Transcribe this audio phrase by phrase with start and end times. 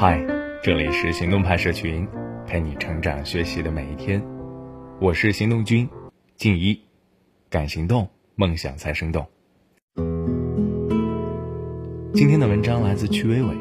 [0.00, 0.24] 嗨，
[0.62, 2.06] 这里是行动派社群，
[2.46, 4.22] 陪你成长学习的每一天。
[5.00, 5.88] 我是行动君
[6.36, 6.78] 静一，
[7.50, 9.26] 敢行动，梦想才生动。
[12.14, 13.56] 今天的文章来自曲伟伟。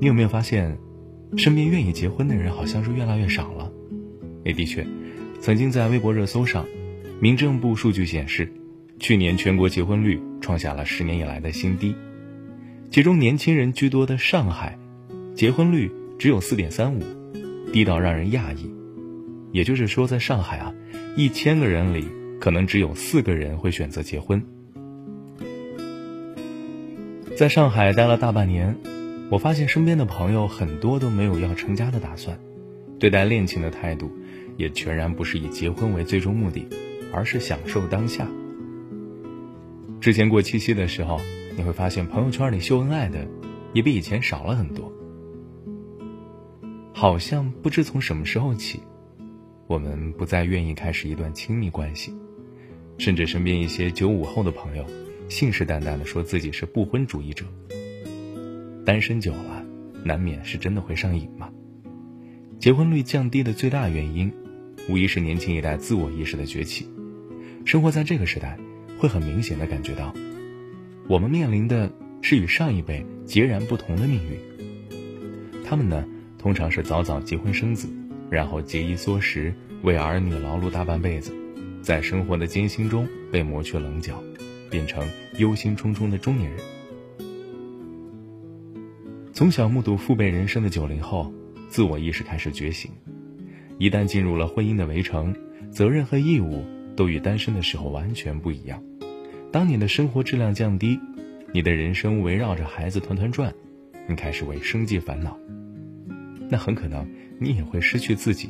[0.00, 0.76] 你有没有发现，
[1.36, 3.70] 身边愿意结婚的人好像是越来越少了？
[4.44, 4.84] 也的确，
[5.40, 6.66] 曾经在微博热搜上，
[7.20, 8.52] 民政部数据显示，
[8.98, 11.94] 去年全国结婚率创下了十年以来的新低。
[12.92, 14.78] 其中年轻人居多的上海，
[15.34, 17.00] 结婚率只有四点三五，
[17.72, 18.70] 低到让人讶异。
[19.50, 20.74] 也就是说，在上海啊，
[21.16, 22.06] 一千个人里
[22.38, 24.44] 可能只有四个人会选择结婚。
[27.34, 28.76] 在上海待了大半年，
[29.30, 32.38] 我发现身边的朋友很多都没有要成家的打算，
[32.98, 34.12] 对待恋情的态度
[34.58, 36.68] 也全然不是以结婚为最终目的，
[37.10, 38.28] 而是享受当下。
[39.98, 41.18] 之前过七夕的时候。
[41.56, 43.26] 你会发现朋友圈里秀恩爱的，
[43.72, 44.92] 也比以前少了很多。
[46.92, 48.80] 好像不知从什么时候起，
[49.66, 52.14] 我们不再愿意开始一段亲密关系，
[52.98, 54.84] 甚至身边一些九五后的朋友，
[55.28, 57.44] 信誓旦旦的说自己是不婚主义者。
[58.84, 59.64] 单身久了，
[60.04, 61.50] 难免是真的会上瘾嘛。
[62.58, 64.32] 结婚率降低的最大原因，
[64.88, 66.88] 无疑是年轻一代自我意识的崛起。
[67.64, 68.58] 生活在这个时代，
[68.98, 70.14] 会很明显的感觉到。
[71.08, 74.38] 我们面临的是与上一辈截然不同的命运。
[75.64, 76.04] 他们呢，
[76.38, 77.88] 通常是早早结婚生子，
[78.30, 81.32] 然后节衣缩食，为儿女劳碌大半辈子，
[81.82, 84.22] 在生活的艰辛中被磨去棱角，
[84.70, 85.06] 变成
[85.38, 86.60] 忧心忡忡的中年人。
[89.32, 91.32] 从小目睹父辈人生的九零后，
[91.68, 92.90] 自我意识开始觉醒，
[93.78, 95.34] 一旦进入了婚姻的围城，
[95.70, 98.82] 责任和义务都与单身的时候完全不一样。
[99.52, 100.98] 当你的生活质量降低，
[101.52, 103.52] 你的人生围绕着孩子团团转，
[104.08, 105.38] 你开始为生计烦恼，
[106.48, 107.06] 那很可能
[107.38, 108.48] 你也会失去自己。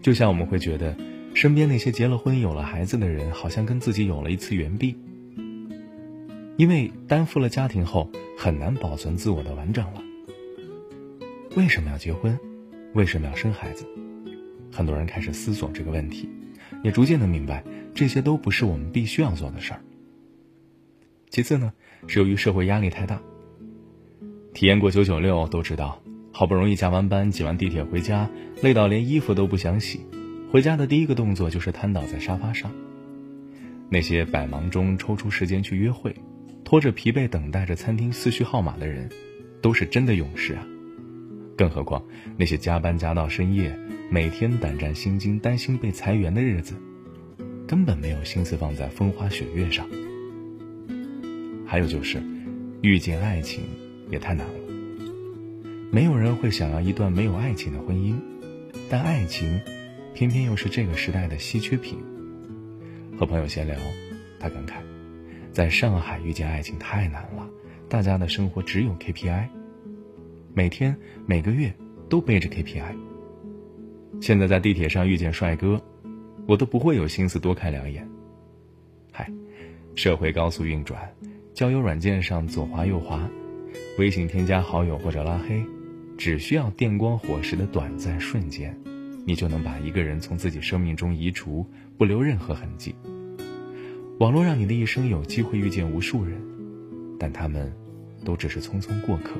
[0.00, 0.96] 就像我们会觉得，
[1.34, 4.96] 身边那些结了婚、有了孩子的人，好像跟自己有了一次缘毕，
[6.56, 8.08] 因为担负了家庭后，
[8.38, 10.00] 很难保存自我的完整了。
[11.56, 12.38] 为什么要结婚？
[12.92, 13.84] 为什么要生孩子？
[14.70, 16.28] 很多人开始思索这个问题，
[16.82, 17.64] 也逐渐的明白。
[17.94, 19.80] 这些都不是我们必须要做的事儿。
[21.30, 21.72] 其次呢，
[22.06, 23.20] 是由于社会压力太大。
[24.52, 26.00] 体验过九九六都知道，
[26.32, 28.28] 好不容易加完班挤完地铁回家，
[28.62, 30.00] 累到连衣服都不想洗，
[30.50, 32.72] 回家的第一个动作就是瘫倒在沙发上。
[33.90, 36.16] 那些百忙中抽出时间去约会，
[36.64, 39.08] 拖着疲惫等待着餐厅四序号码的人，
[39.60, 40.66] 都是真的勇士啊！
[41.56, 42.04] 更何况
[42.36, 43.78] 那些加班加到深夜，
[44.10, 46.74] 每天胆战心惊、担心被裁员的日子。
[47.66, 49.86] 根本没有心思放在风花雪月上。
[51.66, 52.22] 还有就是，
[52.82, 53.64] 遇见爱情
[54.10, 54.54] 也太难了。
[55.90, 58.16] 没有人会想要一段没有爱情的婚姻，
[58.90, 59.60] 但爱情，
[60.12, 61.98] 偏偏又是这个时代的稀缺品。
[63.18, 63.76] 和朋友闲聊，
[64.38, 64.74] 他感慨，
[65.52, 67.48] 在上海遇见爱情太难了，
[67.88, 69.48] 大家的生活只有 KPI，
[70.54, 71.74] 每天每个月
[72.08, 72.94] 都背着 KPI。
[74.20, 75.82] 现在在地铁上遇见帅哥。
[76.46, 78.06] 我都不会有心思多看两眼。
[79.10, 79.32] 嗨，
[79.94, 81.10] 社会高速运转，
[81.54, 83.26] 交友软件上左滑右滑，
[83.98, 85.64] 微信添加好友或者拉黑，
[86.18, 88.78] 只需要电光火石的短暂瞬间，
[89.24, 91.66] 你就能把一个人从自己生命中移除，
[91.96, 92.94] 不留任何痕迹。
[94.18, 96.38] 网络让你的一生有机会遇见无数人，
[97.18, 97.72] 但他们
[98.22, 99.30] 都只是匆匆过客。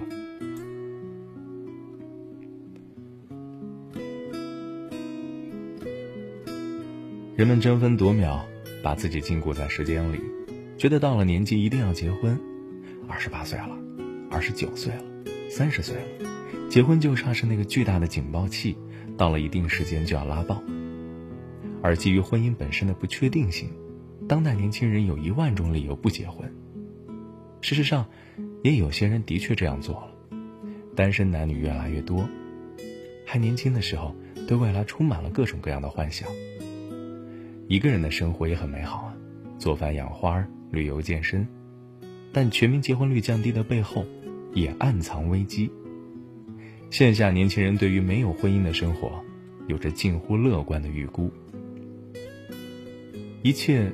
[7.37, 8.47] 人们争分夺秒，
[8.81, 10.21] 把自己禁锢在时间里，
[10.78, 12.39] 觉得到了年纪一定要结婚。
[13.09, 13.77] 二十八岁了，
[14.31, 15.03] 二十九岁了，
[15.50, 16.31] 三十岁了，
[16.71, 18.78] 结婚就像是那个巨大的警报器，
[19.17, 20.62] 到了一定时间就要拉爆。
[21.83, 23.69] 而基于婚姻本身的不确定性，
[24.28, 26.49] 当代年轻人有一万种理由不结婚。
[27.62, 28.06] 事实上，
[28.62, 30.39] 也有些人的确这样做了。
[30.95, 32.28] 单身男女越来越多，
[33.27, 34.15] 还年轻的时候，
[34.47, 36.28] 对未来充满了各种各样的幻想。
[37.66, 39.16] 一个人的生活也很美好啊，
[39.59, 41.47] 做饭、养花、旅游、健身，
[42.31, 44.05] 但全民结婚率降低的背后，
[44.53, 45.71] 也暗藏危机。
[46.91, 49.25] 线下年轻人对于没有婚姻的生活，
[49.66, 51.31] 有着近乎乐观的预估。
[53.43, 53.91] 一切，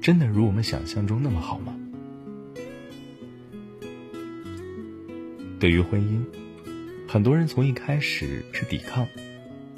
[0.00, 1.74] 真的如我们想象中那么好吗？
[5.58, 6.22] 对于婚姻，
[7.08, 9.06] 很多人从一开始是抵抗，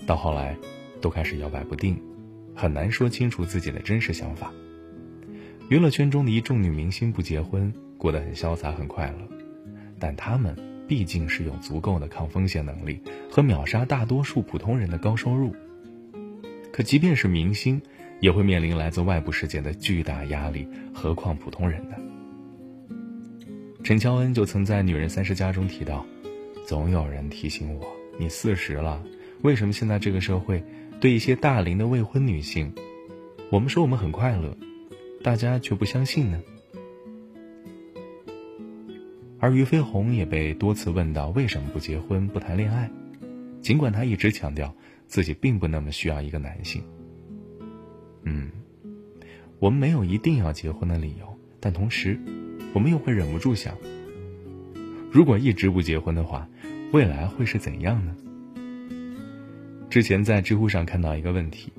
[0.04, 0.56] 到后来，
[1.00, 1.96] 都开始摇摆不定。
[2.54, 4.52] 很难说清楚自己的真实想法。
[5.68, 9.28] 娱乐圈中的一众女明星不结婚，过得很潇洒很快乐，
[9.98, 10.54] 但她们
[10.86, 15.54] 毕竟是有足够的抗风险能力和秒杀大多数普通人的高收入。
[16.70, 17.80] 可即便是明星，
[18.20, 21.96] 也会面临来自外部世界的巨大压力，何况普通人呢？
[23.82, 26.04] 陈乔恩就曾在《女人三十家》中提到
[26.66, 27.86] ：“总有人提醒我，
[28.18, 29.02] 你四十了，
[29.42, 30.62] 为什么现在这个社会
[31.00, 32.72] 对一些大龄的未婚女性，
[33.50, 34.56] 我们说我们很快乐，
[35.22, 36.42] 大家却不相信呢？”
[39.38, 42.90] 而俞飞鸿也被多次问到为什么不结婚、不谈恋爱，
[43.60, 44.74] 尽管他一直强调
[45.06, 46.82] 自己并不那么需要一个男性。
[48.22, 48.50] 嗯，
[49.58, 52.18] 我们没有一定要结婚的理由，但同时，
[52.72, 53.76] 我们又会忍不住想：
[55.12, 56.48] 如果一直不结婚的话，
[56.92, 58.16] 未来会是怎样呢？
[59.94, 61.72] 之前在知乎上看到一个问题：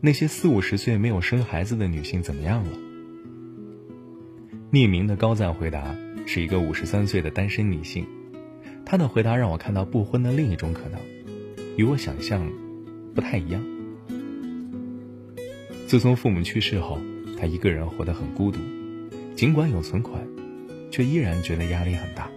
[0.00, 2.70] 那些四五十岁没有生孩子的女性怎么样了？
[4.70, 5.92] 匿名的高赞回答。
[6.24, 8.06] 是一个五十三岁的单身女性，
[8.84, 11.00] 她的回答让我看到不婚的另一种可能，
[11.76, 12.48] 与我想象
[13.12, 13.60] 不太一样。
[15.88, 17.00] 自从父母去世后，
[17.40, 18.60] 她一个人活得很孤独，
[19.34, 20.24] 尽管有存款，
[20.92, 22.30] 却依然觉得压力很大。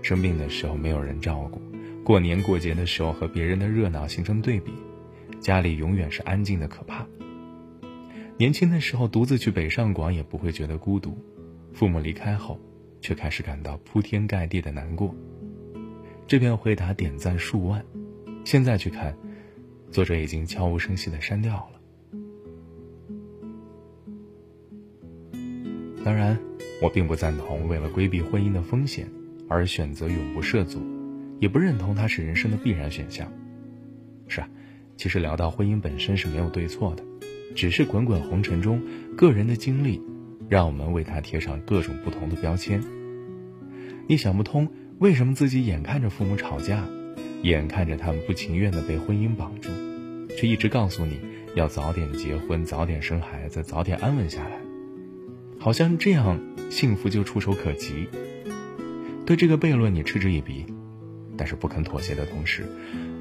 [0.00, 1.60] 生病的时候没有人照顾，
[2.04, 4.72] 过年过节的时候和别人的热闹形成对比，
[5.40, 7.06] 家里永远是安静的可怕。
[8.36, 11.16] 年轻的时候独自去北上广也不会觉得孤独。
[11.72, 12.58] 父母离开后，
[13.00, 15.14] 却开始感到铺天盖地的难过。
[16.26, 17.84] 这篇回答点赞数万，
[18.44, 19.16] 现在去看，
[19.90, 21.80] 作者已经悄无声息的删掉了。
[26.04, 26.36] 当然，
[26.82, 29.08] 我并不赞同为了规避婚姻的风险
[29.48, 30.80] 而选择永不涉足，
[31.42, 33.28] 也不认同它是人生的必然选项。
[34.28, 34.48] 是啊，
[34.96, 37.02] 其实聊到婚姻本身是没有对错的，
[37.56, 38.80] 只是滚滚红尘中
[39.16, 40.00] 个人的经历。
[40.48, 42.80] 让我们为他贴上各种不同的标签。
[44.06, 44.68] 你想不通
[44.98, 46.86] 为什么自己眼看着父母吵架，
[47.42, 49.70] 眼看着他们不情愿的被婚姻绑住，
[50.36, 51.18] 却一直告诉你
[51.56, 54.58] 要早点结婚、早点生孩子、早点安稳下来，
[55.58, 56.38] 好像这样
[56.70, 58.06] 幸福就触手可及。
[59.24, 60.66] 对这个悖论你嗤之以鼻，
[61.42, 62.62] 但是不肯妥协的同时，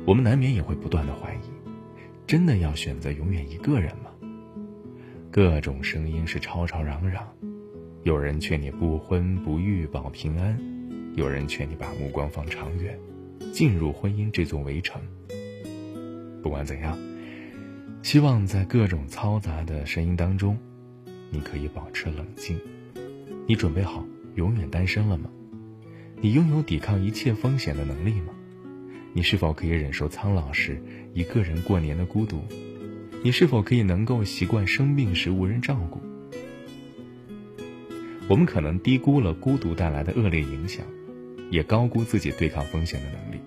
[0.05, 1.49] 我们难免也会不断的怀疑：
[2.27, 4.11] 真的要选择永远一个人吗？
[5.31, 7.27] 各种声音是吵吵嚷嚷，
[8.03, 10.55] 有人劝你不婚不育保平安，
[11.15, 12.95] 有人劝你把目光放长远，
[13.51, 15.01] 进入婚姻这座围城。
[16.43, 16.95] 不管怎样，
[18.03, 20.55] 希望在各种嘈杂的声音当中，
[21.31, 22.55] 你可以保持冷静。
[23.47, 25.27] 你准备好永远单身了吗？
[26.23, 28.27] 你拥有抵抗一切风险的能力吗？
[29.11, 30.79] 你是否可以忍受苍老时
[31.15, 32.43] 一个人过年的孤独？
[33.23, 35.99] 你是否可以能够习惯生病时无人照顾？
[38.27, 40.85] 我们可能低估了孤独带来的恶劣影响，
[41.49, 43.41] 也高估自己对抗风险的能力。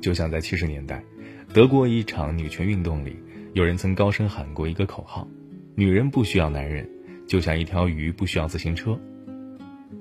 [0.00, 1.04] 就像在七十年代，
[1.52, 3.14] 德国一场女权运动里，
[3.52, 5.28] 有人曾高声喊过一个口号
[5.76, 6.90] ：“女人不需要男人，
[7.28, 9.00] 就像一条鱼不需要自行车。”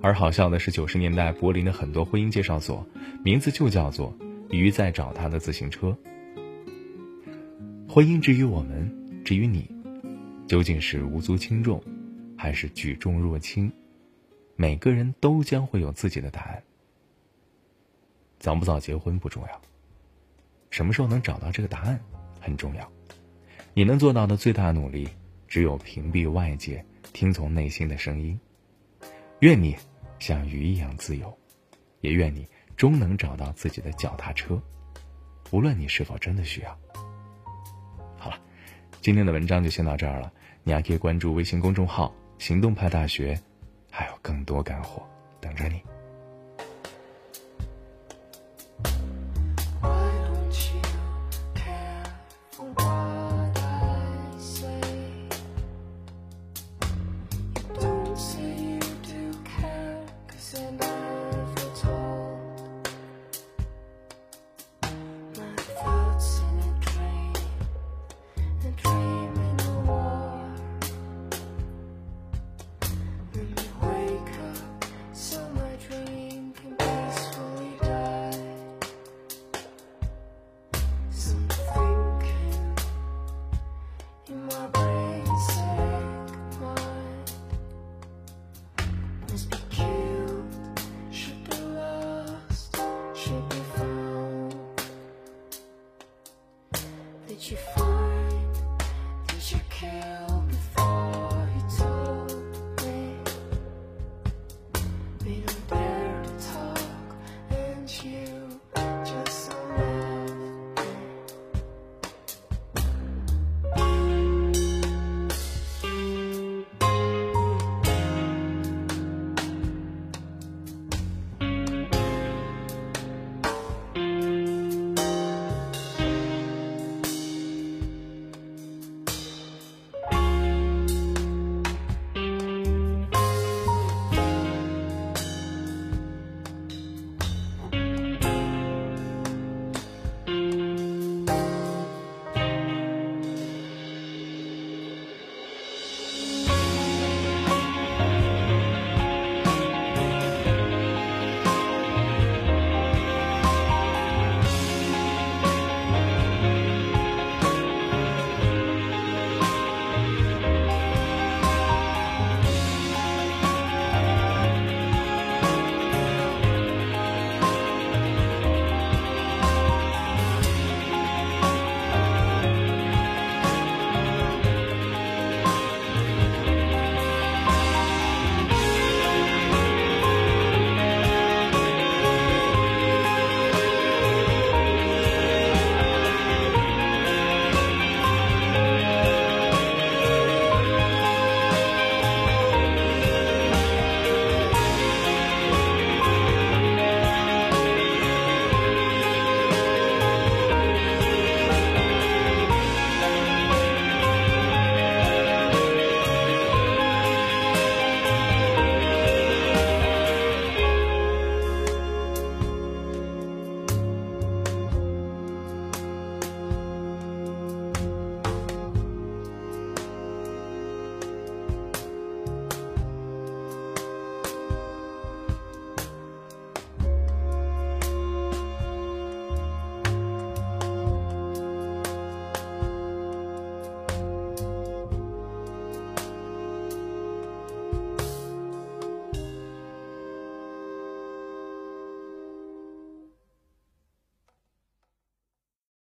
[0.03, 2.85] 而好笑的是，九十年代柏林的很多婚姻介绍所，
[3.23, 4.13] 名字就叫做
[4.51, 5.97] “鱼在找他的自行车”。
[7.87, 9.65] 婚姻至于我们，至于你，
[10.45, 11.81] 究竟是无足轻重，
[12.37, 13.71] 还是举重若轻？
[14.57, 16.61] 每个人都将会有自己的答案。
[18.39, 19.61] 早不早结婚不重要，
[20.69, 21.97] 什么时候能找到这个答案
[22.41, 22.91] 很重要。
[23.73, 25.07] 你能做到的最大努力，
[25.47, 26.83] 只有屏蔽外界，
[27.13, 28.37] 听从内心的声音。
[29.39, 29.75] 愿你
[30.19, 31.35] 像鱼一样自由，
[32.01, 34.61] 也愿你终能找到自己的脚踏车，
[35.51, 36.77] 无论你是否真的需要。
[38.17, 38.39] 好了
[39.01, 40.31] 今天的文章就先到这儿了，
[40.63, 43.37] 你还可以关注微信公众号“行动派大学”，
[43.91, 45.05] 还有更多干货
[45.41, 45.81] 等着你。
[84.29, 84.82] in my